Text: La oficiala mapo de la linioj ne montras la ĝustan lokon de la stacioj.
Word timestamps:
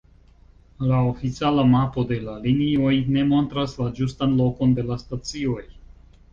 La 0.91 1.01
oficiala 1.09 1.65
mapo 1.73 2.05
de 2.13 2.17
la 2.29 2.39
linioj 2.47 2.95
ne 3.19 3.27
montras 3.35 3.79
la 3.85 3.93
ĝustan 4.03 4.37
lokon 4.43 4.77
de 4.81 4.91
la 4.91 5.01
stacioj. 5.07 5.65